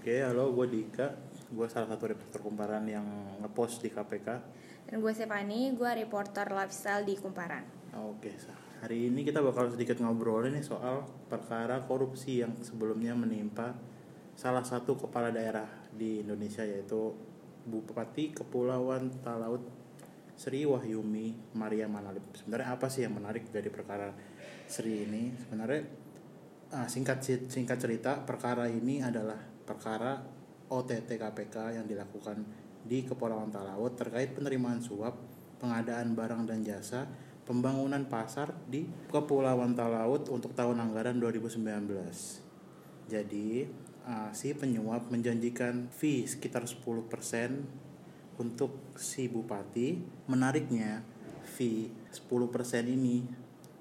[0.00, 1.12] Oke, halo, gue Dika.
[1.52, 3.04] Gue salah satu reporter kumparan yang
[3.44, 4.28] ngepost di KPK.
[4.88, 7.60] Dan gue Stefani, gue reporter lifestyle di Kumparan.
[8.08, 8.32] Oke,
[8.80, 13.76] hari ini kita bakal sedikit ngobrol nih soal perkara korupsi yang sebelumnya menimpa
[14.32, 17.12] salah satu kepala daerah di Indonesia yaitu
[17.68, 19.68] Bupati Kepulauan Talaut
[20.32, 22.24] Sri Wahyumi Maria Manalip.
[22.40, 24.16] Sebenarnya apa sih yang menarik dari perkara
[24.64, 25.28] Sri ini?
[25.44, 25.84] Sebenarnya
[26.72, 27.20] ah, singkat
[27.52, 30.18] singkat cerita perkara ini adalah perkara
[30.66, 32.42] OTT KPK yang dilakukan
[32.82, 35.14] di Kepulauan Talaut terkait penerimaan suap,
[35.62, 37.06] pengadaan barang dan jasa,
[37.46, 41.62] pembangunan pasar di Kepulauan Talaut untuk tahun anggaran 2019.
[43.06, 43.66] Jadi,
[44.06, 47.66] uh, si penyuap menjanjikan fee sekitar 10%
[48.38, 49.98] untuk si bupati.
[50.30, 51.02] Menariknya,
[51.42, 53.26] fee 10% ini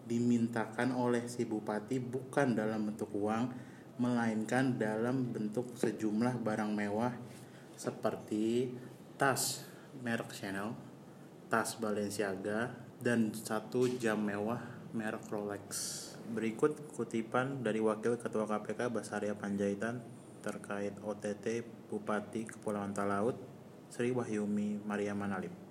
[0.09, 3.69] dimintakan oleh si bupati bukan dalam bentuk uang,
[3.99, 7.12] melainkan dalam bentuk sejumlah barang mewah
[7.76, 8.71] seperti
[9.20, 9.68] tas
[9.99, 10.71] merek Chanel,
[11.51, 12.71] tas Balenciaga,
[13.04, 14.63] dan satu jam mewah
[14.96, 15.68] merek Rolex.
[16.32, 19.99] Berikut kutipan dari Wakil Ketua KPK Basaria Panjaitan
[20.40, 23.35] terkait OTT Bupati Kepulauan Talaut
[23.91, 25.68] Sri Wahyumi Maria Manalip.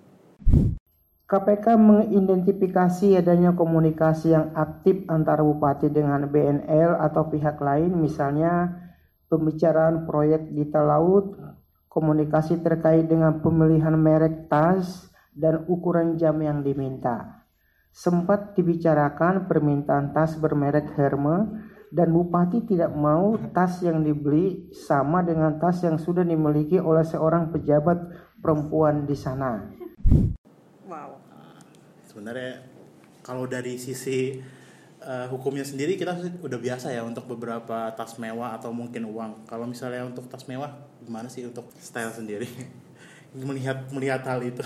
[1.29, 8.73] KPK mengidentifikasi adanya komunikasi yang aktif antara bupati dengan BNL atau pihak lain misalnya
[9.29, 11.37] pembicaraan proyek di Talaut,
[11.85, 15.05] komunikasi terkait dengan pemilihan merek tas
[15.37, 17.45] dan ukuran jam yang diminta.
[17.93, 21.45] Sempat dibicarakan permintaan tas bermerek Hermes
[21.93, 27.53] dan bupati tidak mau tas yang dibeli sama dengan tas yang sudah dimiliki oleh seorang
[27.53, 29.77] pejabat perempuan di sana.
[30.89, 31.21] Wow.
[32.09, 32.65] sebenarnya
[33.21, 34.41] kalau dari sisi
[35.03, 39.45] uh, hukumnya sendiri kita udah biasa ya untuk beberapa tas mewah atau mungkin uang.
[39.45, 40.73] Kalau misalnya untuk tas mewah
[41.05, 42.49] gimana sih untuk style sendiri?
[43.47, 44.65] melihat melihat hal itu.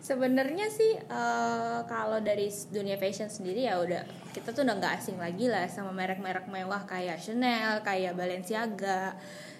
[0.00, 5.18] Sebenarnya sih uh, kalau dari dunia fashion sendiri ya udah kita tuh udah nggak asing
[5.20, 9.18] lagi lah sama merek-merek mewah kayak Chanel, kayak Balenciaga,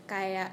[0.09, 0.51] kayak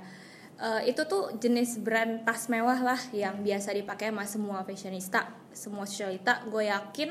[0.62, 5.86] uh, itu tuh jenis brand tas mewah lah yang biasa dipakai sama semua fashionista, semua
[5.86, 6.46] sosialita.
[6.50, 7.10] Gue yakin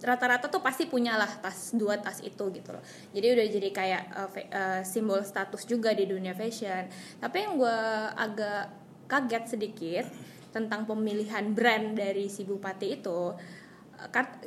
[0.00, 2.84] rata-rata tuh pasti punya lah tas dua tas itu gitu loh.
[3.12, 6.88] Jadi udah jadi kayak uh, uh, simbol status juga di dunia fashion.
[7.20, 7.78] Tapi yang gue
[8.16, 8.64] agak
[9.08, 10.06] kaget sedikit
[10.50, 13.34] tentang pemilihan brand dari si bupati itu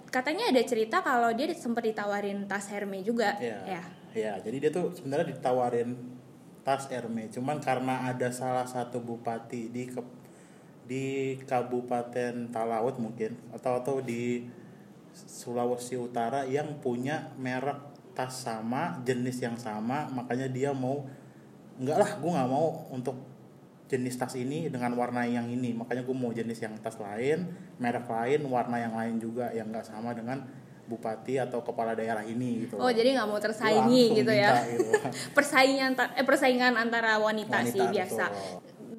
[0.10, 3.84] katanya ada cerita kalau dia sempat ditawarin tas Hermes juga ya ya,
[4.18, 5.94] ya jadi dia tuh sebenarnya ditawarin
[6.64, 10.02] tas Hermes cuman karena ada salah satu bupati di ke,
[10.88, 11.06] di
[11.44, 14.48] Kabupaten Talaut mungkin atau atau di
[15.14, 21.06] Sulawesi Utara yang punya merek tas sama jenis yang sama makanya dia mau
[21.78, 23.34] enggak lah gue nggak mau untuk
[23.94, 25.70] jenis tas ini dengan warna yang ini.
[25.78, 27.46] Makanya gue mau jenis yang tas lain
[27.78, 30.42] merek lain warna yang lain juga yang nggak sama dengan
[30.84, 32.76] bupati atau kepala daerah ini gitu.
[32.76, 34.60] Oh, jadi nggak mau tersaingi gitu ya.
[34.68, 34.92] Gitu.
[35.38, 38.26] persaingan eh persaingan antara wanita, wanita sih biasa.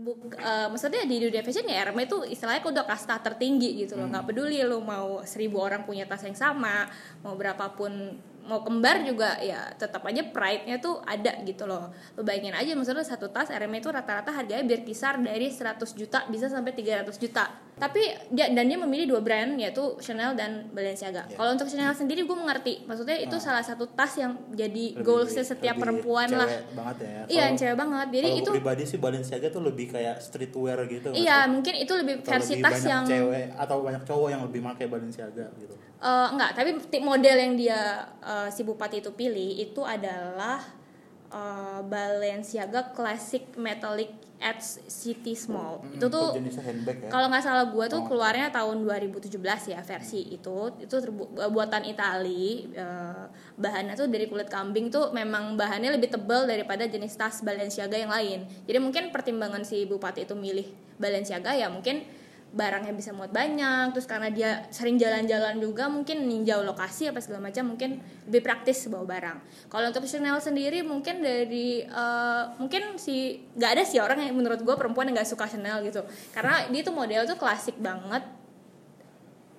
[0.04, 4.08] Buk, uh, maksudnya di dunia fashion ya Hermes itu istilahnya udah kasta tertinggi gitu loh.
[4.08, 4.12] Hmm.
[4.16, 4.30] nggak hmm.
[4.32, 6.88] peduli lo mau seribu orang punya tas yang sama,
[7.24, 11.92] mau berapapun mau kembar juga ya tetap aja pride-nya tuh ada gitu loh.
[12.16, 16.48] Lo bayangin aja misalnya satu tas RM itu rata-rata harganya berkisar dari 100 juta bisa
[16.48, 17.44] sampai 300 juta.
[17.74, 21.26] Tapi dia dan dia memilih dua brand yaitu Chanel dan Balenciaga.
[21.26, 21.38] Yeah.
[21.40, 22.86] kalau untuk Chanel sendiri gue mengerti.
[22.86, 23.42] Maksudnya itu nah.
[23.42, 26.46] salah satu tas yang jadi goalsnya setiap perempuan lah.
[26.76, 27.22] banget ya.
[27.26, 28.08] Iya cewek banget.
[28.14, 32.62] Jadi itu pribadi sih Balenciaga tuh lebih kayak streetwear gitu iya mungkin itu lebih versi
[32.62, 36.70] tas yang cewek atau banyak cowok yang lebih pakai Balenciaga gitu uh, enggak tapi
[37.00, 40.60] model yang dia uh, si bupati itu pilih itu adalah
[41.32, 44.12] uh, Balenciaga Classic Metallic
[44.44, 47.08] Edge City Small hmm, itu tuh ya?
[47.08, 48.06] kalau nggak salah gue tuh oh.
[48.06, 49.40] keluarnya tahun 2017
[49.72, 50.96] ya versi itu itu
[51.48, 53.24] buatan Itali uh,
[53.56, 58.12] bahannya tuh dari kulit kambing tuh memang bahannya lebih tebal daripada jenis tas Balenciaga yang
[58.12, 60.68] lain jadi mungkin pertimbangan si bupati itu milih
[61.00, 62.04] Balenciaga ya mungkin
[62.54, 67.50] barangnya bisa muat banyak terus karena dia sering jalan-jalan juga mungkin ninjau lokasi apa segala
[67.50, 67.98] macam mungkin
[68.30, 69.38] lebih praktis bawa barang.
[69.66, 74.62] Kalau untuk Chanel sendiri mungkin dari uh, mungkin si nggak ada sih orang yang menurut
[74.62, 76.06] gue perempuan yang nggak suka Chanel gitu.
[76.30, 78.22] Karena dia tuh model tuh klasik banget.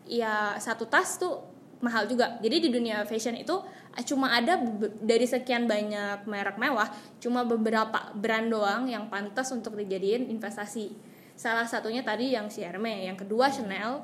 [0.07, 1.44] Ya satu tas tuh
[1.83, 2.39] mahal juga.
[2.39, 3.59] Jadi di dunia fashion itu
[4.03, 4.59] cuma ada
[5.00, 6.91] dari sekian banyak merek mewah
[7.24, 13.06] cuma beberapa brand doang yang pantas untuk dijadiin investasi salah satunya tadi yang si Hermes
[13.06, 14.02] yang kedua Chanel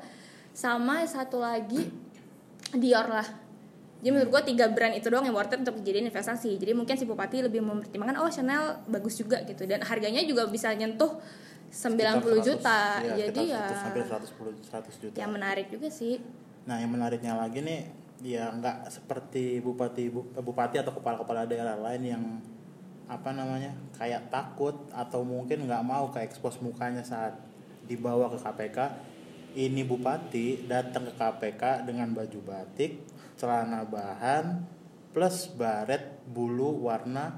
[0.52, 1.88] sama satu lagi
[2.72, 3.28] Dior lah.
[4.02, 6.58] Jadi menurut gue tiga brand itu doang yang worth it untuk dijadiin investasi.
[6.58, 9.62] Jadi mungkin si bupati lebih mempertimbangkan oh Chanel bagus juga gitu.
[9.68, 11.20] Dan harganya juga bisa nyentuh
[11.72, 13.00] 90 juta.
[13.00, 15.16] Iya, jadi ya hampir 110 100 juta.
[15.16, 16.20] yang menarik juga sih.
[16.68, 17.80] Nah, yang menariknya lagi nih,
[18.20, 22.22] ya nggak seperti bupati bu- bupati atau kepala-kepala daerah lain yang
[23.06, 27.34] apa namanya kayak takut atau mungkin nggak mau ke expose mukanya saat
[27.84, 28.78] dibawa ke KPK.
[29.52, 33.04] Ini bupati datang ke KPK dengan baju batik,
[33.36, 34.64] celana bahan,
[35.12, 37.36] plus baret bulu warna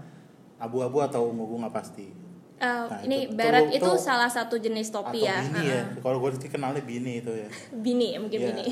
[0.62, 2.06] abu-abu atau ungu-ungu nggak pasti.
[2.55, 5.75] Eh, Nah, ini itu- barat itu- itu, salah satu jenis topi atau ya bini ya.
[5.82, 5.84] Heeh.
[5.99, 7.49] Kalau gue kenalnya bini itu ya.
[7.75, 8.49] bini mungkin Iya.
[8.55, 8.64] bini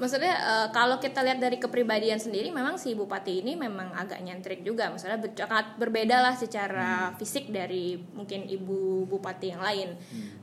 [0.00, 4.64] maksudnya eh, kalau kita lihat dari kepribadian sendiri memang si bupati ini memang agak nyentrik
[4.64, 4.88] juga.
[4.88, 9.94] Maksudnya ber- sangat berbeda lah secara fisik dari mungkin ibu bupati yang lain.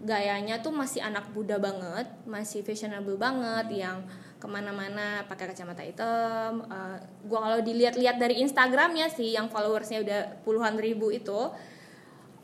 [0.05, 4.05] Gayanya tuh masih anak muda banget masih fashionable banget yang
[4.37, 6.61] ke mana-mana pakai kacamata hitam.
[6.69, 11.49] Eh, gua kalau dilihat-lihat dari Instagramnya sih yang followersnya udah puluhan ribu itu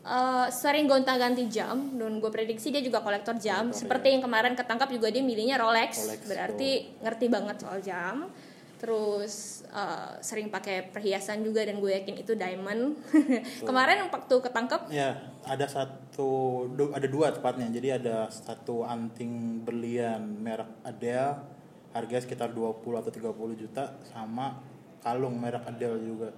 [0.03, 3.67] eh, sering gonta-ganti jam dan gue prediksi dia juga kolektor jam.
[3.67, 6.69] Kolektor, seperti yang kemarin ketangkap juga dia milihnya Rolex, Rolex, berarti
[6.99, 8.27] ngerti banget soal jam.
[8.77, 12.99] Terus eh, sering pakai perhiasan juga dan gue yakin itu diamond.
[13.63, 16.29] Kemarin waktu ketangkap Ya, ada satu,
[16.67, 17.71] du- ada dua tepatnya.
[17.71, 21.39] Jadi ada satu anting berlian merek Adele,
[21.95, 24.59] harganya sekitar 20 atau 30 juta, sama
[24.99, 26.29] kalung merek Adele juga.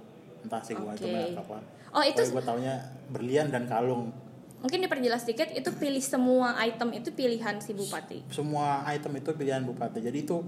[0.45, 1.57] Entah sih gua itu merek apa.
[1.95, 4.11] Oh, itu gue taunya berlian dan kalung.
[4.59, 9.61] mungkin diperjelas sedikit itu pilih semua item itu pilihan si bupati Semua item itu pilihan
[9.61, 10.01] bupati.
[10.01, 10.41] Jadi itu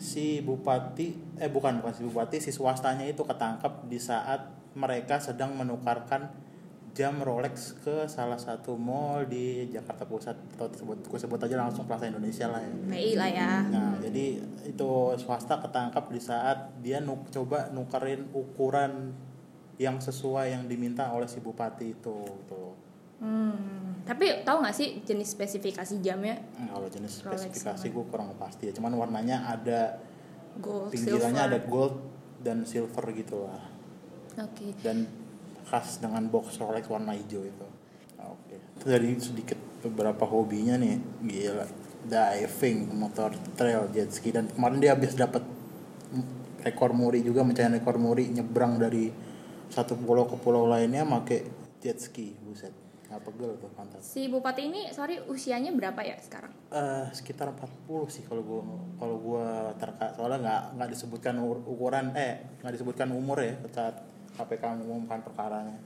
[0.00, 5.52] si bupati, eh bukan bukan si bupati, si swastanya itu ketangkap di saat mereka sedang
[5.52, 6.32] menukarkan
[6.92, 11.88] jam Rolex ke salah satu mall di Jakarta Pusat atau sebut gue sebut aja langsung
[11.88, 12.72] Plaza Indonesia lah ya.
[12.88, 19.16] PI lah ya Nah, jadi itu swasta ketangkap di saat dia nuk, coba nukerin ukuran
[19.80, 22.62] yang sesuai yang diminta oleh si bupati itu gitu.
[23.22, 28.34] Hmm, tapi tahu nggak sih jenis spesifikasi jamnya Nah, kalau jenis Rolex spesifikasi gue kurang
[28.34, 28.72] pasti ya.
[28.74, 30.02] Cuman warnanya ada
[30.58, 31.54] gold, pinggirannya silver.
[31.54, 31.94] ada gold
[32.42, 33.62] dan silver gitu lah.
[34.42, 34.74] Oke.
[34.82, 35.06] Dan
[35.70, 37.68] khas dengan box Rolex warna hijau itu.
[38.18, 38.58] Oke.
[38.58, 41.66] Itu dari sedikit beberapa hobinya nih, gila.
[42.02, 45.46] Diving, motor trail, jet ski dan kemarin dia habis dapat
[46.62, 49.10] rekor muri juga mencari rekor muri nyebrang dari
[49.72, 51.48] satu pulau ke pulau lainnya make
[51.80, 52.70] jet ski, buset.
[53.08, 54.00] Nggak pegel tuh pantat.
[54.00, 56.52] Si bupati ini, sorry, usianya berapa ya sekarang?
[56.68, 58.60] Eh, sekitar 40 sih kalau gua
[58.96, 59.46] kalau gua
[59.76, 64.00] terka soalnya nggak nggak disebutkan ur- ukuran eh nggak disebutkan umur ya saat
[64.32, 65.76] KPK mengumumkan perkaranya.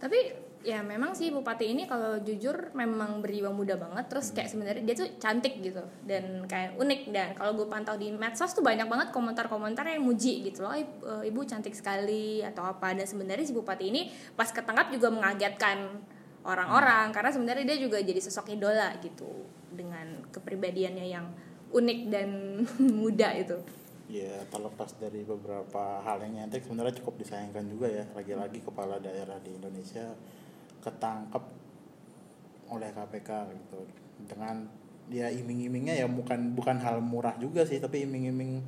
[0.00, 0.16] Tapi
[0.60, 4.12] ya memang sih bupati ini kalau jujur memang berjiwa muda banget.
[4.12, 8.12] Terus kayak sebenarnya dia tuh cantik gitu dan kayak unik dan kalau gue pantau di
[8.12, 10.76] medsos tuh banyak banget komentar-komentar yang muji gitu loh.
[10.76, 15.08] "Ib- eh, Ibu cantik sekali atau apa dan sebenarnya si bupati ini pas ketangkap juga
[15.08, 16.00] mengagetkan
[16.44, 19.28] orang-orang karena sebenarnya dia juga jadi sosok idola gitu
[19.72, 21.26] dengan kepribadiannya yang
[21.72, 22.28] unik dan
[23.00, 23.56] muda itu.
[24.10, 29.38] Ya terlepas dari beberapa hal yang nyentrik sebenarnya cukup disayangkan juga ya lagi-lagi kepala daerah
[29.38, 30.10] di Indonesia
[30.80, 31.44] ketangkep
[32.70, 33.80] oleh KPK gitu.
[34.24, 34.68] Dengan
[35.10, 38.62] ya iming-imingnya ya bukan bukan hal murah juga sih tapi iming-iming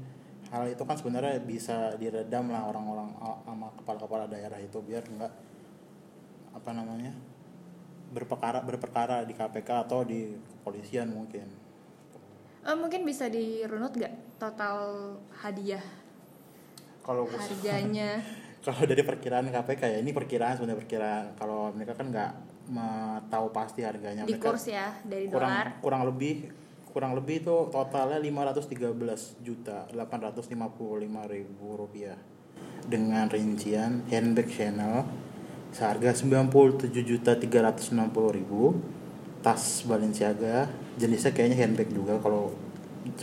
[0.50, 3.14] hal itu kan sebenarnya bisa diredam lah orang-orang
[3.46, 5.32] sama kepala-kepala daerah itu biar nggak
[6.52, 7.14] apa namanya
[8.12, 11.48] berperkara berperkara di KPK atau di kepolisian mungkin.
[12.62, 14.78] Eh, mungkin bisa dirunut gak total
[15.34, 15.82] hadiah
[17.02, 18.22] kalau harganya
[18.62, 21.24] kalau dari perkiraan KPK ya ini perkiraan sebenarnya perkiraan.
[21.34, 22.32] Kalau mereka kan nggak
[23.26, 25.68] tahu pasti harganya di mereka kurs ya dari kurang dolar.
[25.82, 26.46] kurang lebih
[26.94, 30.54] kurang lebih itu totalnya 513 juta 855
[31.26, 32.14] ribu rupiah.
[32.86, 35.10] Dengan rincian handbag Chanel
[35.74, 38.78] seharga 97 juta 360 ribu.
[39.42, 42.14] Tas Balenciaga jenisnya kayaknya handbag juga.
[42.22, 42.54] Kalau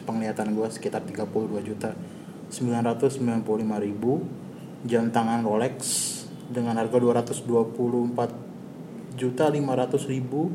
[0.03, 1.96] penglihatan gue sekitar 32 juta
[2.51, 3.39] 995
[3.79, 4.27] ribu
[4.86, 5.75] jam tangan Rolex
[6.48, 10.51] dengan harga 224 juta 500 ribu.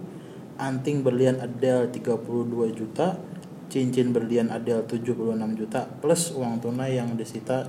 [0.55, 3.19] Anting berlian Adele 32 juta.
[3.67, 5.19] Cincin berlian Adele 76
[5.59, 5.83] juta.
[5.99, 7.67] Plus uang tunai yang disita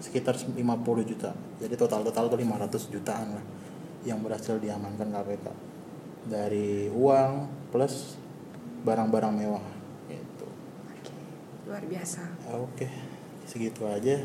[0.00, 0.56] sekitar 50
[1.04, 1.36] juta.
[1.60, 3.44] Jadi total total tuh 500 jutaan lah
[4.02, 5.46] yang berhasil diamankan KPK
[6.26, 8.18] dari uang plus
[8.82, 9.62] barang-barang mewah.
[10.10, 10.48] Gitu.
[11.70, 12.26] Luar biasa.
[12.58, 12.90] Oke
[13.46, 14.16] segitu aja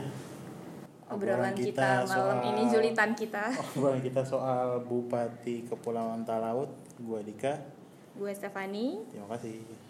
[1.08, 3.52] obrolan kita, malam ini julitan kita.
[3.76, 7.56] Obrolan kita soal Bupati Kepulauan Talaut gua Dika.
[8.18, 8.98] Gue Stefani.
[9.14, 9.87] Terima kasih